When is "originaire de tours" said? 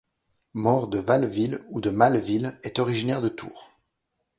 2.79-3.69